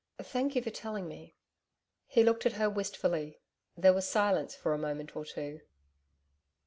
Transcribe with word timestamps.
Thank 0.23 0.55
you 0.55 0.63
for 0.63 0.71
telling 0.71 1.07
me.' 1.07 1.35
He 2.07 2.23
looked 2.23 2.47
at 2.47 2.53
her 2.53 2.67
wistfully. 2.71 3.39
There 3.77 3.93
was 3.93 4.09
silence 4.09 4.55
for 4.55 4.73
a 4.73 4.77
moment 4.79 5.15
or 5.15 5.25
two. 5.25 5.61